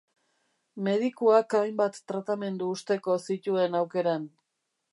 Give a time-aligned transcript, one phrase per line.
[0.85, 4.27] Medikuak hainbat tratamendu usteko zituen aukeran.